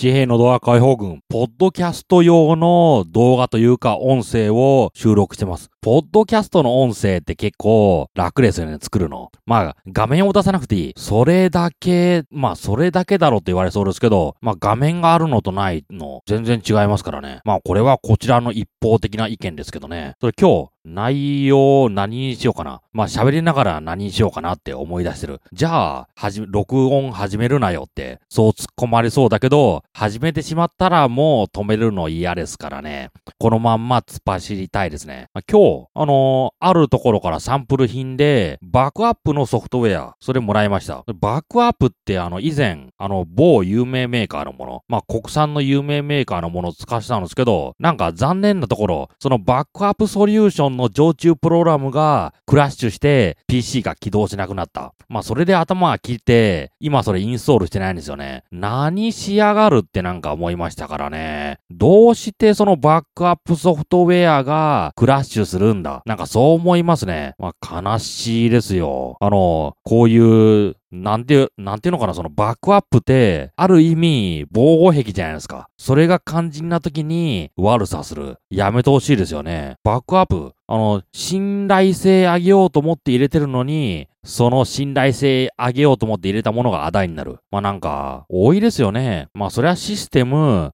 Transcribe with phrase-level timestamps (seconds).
[0.00, 5.68] 地平のドア解放軍、ポッドキャスト用の動画というか音声を収録してます。
[5.82, 9.32] ポッドキャストの音声って結構楽ですよね、作るの。
[9.46, 10.92] まあ、画面を出さなくていい。
[10.98, 17.40] それだけ、まあ、それだけだろうって言われそうですけど、まあ、画面があるのとないの、全然違いますからね。
[17.46, 20.16] まあ、これはこちらの一方的な意見ですけどね。
[20.20, 22.80] それ今日、内容何にしようかな。
[22.92, 25.40] まあ喋りながら何にしようかなって思い出してる。
[25.52, 33.10] じゃあ、はじ、録音始めるなよって、そう突っ込まれそうだけど、始めてしまったらもう止めるの嫌ですからね。
[33.38, 35.28] このまんま突っ走りたいですね。
[35.34, 41.04] まあ、今、あのー、あるところからサンプル品で、バックアップのソフトウェア、それもらいました。
[41.14, 54.94] バックアップってあの、以前、あの、某有名メーカーのもの、まあ国産の有名メーカーのものを使ってたんですけど、なんか残念なところ、そのバックアップソリューションの常駐プログラムがクラッシュして PC が起動しなくなった。
[55.08, 58.44] まあそれで頭が切って、今それインストールしてないんですよね。
[58.50, 61.58] 何しやがるってなんか思いましたからね。
[61.70, 66.02] どうしてそのバックアップソフトウェアがクラッシュするるんだ。
[66.06, 67.34] なんかそう思いますね。
[67.38, 69.16] まあ悲しいですよ。
[69.20, 75.68] あの、こういうなんていう、なんていうのかな、そのバックアップって、ある意味、防護壁じゃないですか。
[75.78, 78.38] それが肝心な時に悪さする。
[78.50, 79.76] やめてほしいですよね。
[79.84, 87.38] バックアップ、あの、信頼性上げようと思って入れてるのに、その信頼性上げようと思って入れたものがアダイになる。
[87.50, 89.28] まあなんか、多いですよね。
[89.34, 90.70] まあそれはシステム、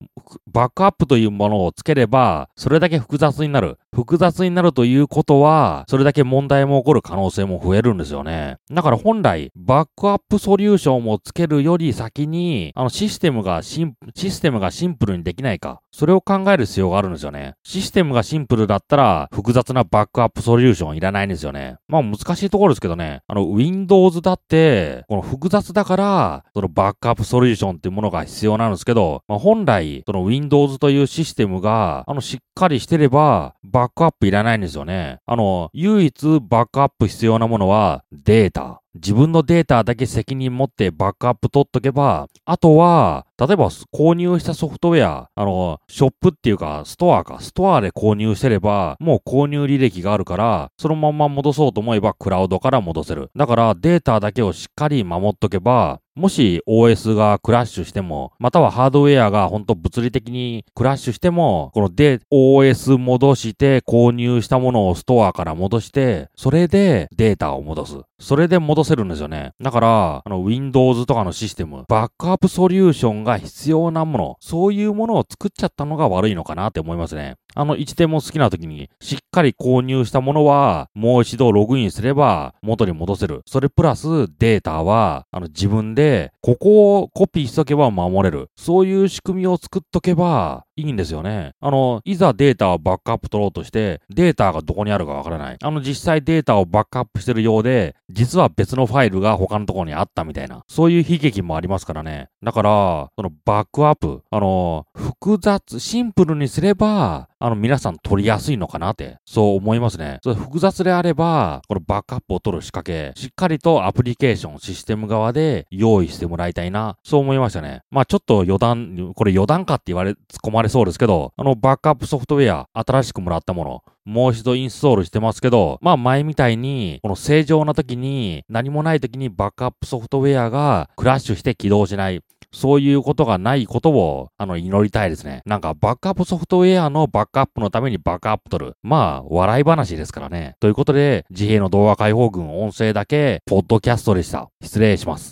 [0.52, 3.78] バックアップというものをつければ、それだけ複雑になる。
[3.94, 8.56] 複雑になるということは、それだけ問題も起こる可能性も増えるんですよね。
[8.70, 15.80] だから本来、バックアップソリューションをつけるより先に、あのシステムがシン、システムがシンプルにできないか。
[15.92, 17.54] それを考える必要があるんですよね。
[17.62, 21.76] システムがシンプルだったら、複雑なバックアップソリューションいらないんですよね。
[21.88, 23.22] まあ難しいところですけどね。
[23.26, 35.18] あの、Windows だって、この複雑だから、そのバックアップソリューションっていうものが必要なんですけど、まあ、本来、その Windows というシステムが、あの、しっかりしてれば、バックアップいらないんですよね。
[35.26, 38.80] あの、唯一バックアップ必要なものは、データ。
[38.96, 53.30] 自分のデータだけ責任持ってバックアップ取っとけば、あとは、例えば購入したソフトウェア、あの、ショップっていうか、ストアか、ストアで購入してれば、もう購入履歴があるから、そのまま戻そうと思えばクラウドから戻せる。
[53.36, 67.98] だからデータだけをしっかり守っとけば、もし OS がクラッシュしても、またはハードウェアが本当物理的にクラッシュしても、こので OS 戻して購入したものをストアから戻して、それでデータを戻す。
[68.18, 69.52] それで戻せるんですよね。
[69.60, 77.36] だから、あの Windows とかのシステム、バックアップソリューションが必要なもの、そういうものを作っちゃったのが悪いのかなって思いますね。
[77.54, 83.42] あの、1点も好きな時に、しっかり購入したものは、もう一度ログインすれば、元に戻せる。
[83.46, 86.05] それプラス、データは、あの、自分で、
[86.42, 88.50] ここをコピーしとけば守れる。
[88.56, 91.52] そういう仕組みを作っとけば、いいんですよね。
[91.60, 95.56] あの、いざデータをバックアップ取ろうとして、データがどこにあるかわからない。
[95.60, 100.62] あの、実際データをバックアップしてるようで、実は別のファイルが他のところにあったみたいな。
[100.68, 102.28] そういう悲劇もありますからね。
[102.42, 110.18] だから、そのバックアップ、あの、複雑、シンプルにすれば、あの、皆さん取りやすいのかなって、そう思いますね。
[110.22, 117.82] それ複雑であれば、このバックアップを取る仕掛け、しっかりとアプリケーション、システム側で用意してもらいたいな、そう思いましたね。
[117.90, 132.20] まあちょっと余談、これ余談かって言われ、突っ込まれそうですけど、あの、バックアップソフトウェア、新しくもらったもの、もう一度インストールしてますけど、まあ前みたいに、この正常な時に、何もない時にバックアップソフトウェアがクラッシュして起動しない。
[132.52, 135.42] そういうことがないことを、あの、祈りたいですね。
[135.44, 138.74] なんか、バックアップソフトウェアのバックアップのためにバックアップ取る。
[138.82, 140.56] まあ、笑い話ですからね。
[140.60, 144.48] ということで、自閉の動画解放軍音声だけ、ポッドキャストでした。
[144.62, 145.24] 失礼します。